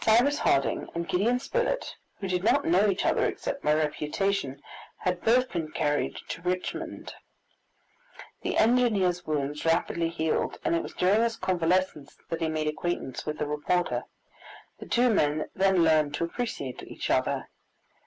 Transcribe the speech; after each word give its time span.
Cyrus 0.00 0.38
Harding 0.38 0.88
and 0.94 1.06
Gideon 1.06 1.38
Spilett, 1.38 1.96
who 2.18 2.26
did 2.26 2.42
not 2.42 2.64
know 2.64 2.88
each 2.88 3.04
other 3.04 3.26
except 3.26 3.62
by 3.62 3.74
reputation, 3.74 4.62
had 5.00 5.20
both 5.22 5.50
been 5.52 5.70
carried 5.70 6.16
to 6.28 6.40
Richmond. 6.40 7.12
The 8.40 8.56
engineer's 8.56 9.26
wounds 9.26 9.66
rapidly 9.66 10.08
healed, 10.08 10.56
and 10.64 10.74
it 10.74 10.82
was 10.82 10.94
during 10.94 11.20
his 11.20 11.36
convalescence 11.36 12.16
that 12.30 12.40
he 12.40 12.48
made 12.48 12.68
acquaintance 12.68 13.26
with 13.26 13.36
the 13.36 13.46
reporter. 13.46 14.04
The 14.78 14.86
two 14.88 15.10
men 15.12 15.50
then 15.54 15.84
learned 15.84 16.14
to 16.14 16.24
appreciate 16.24 16.82
each 16.82 17.10
other. 17.10 17.50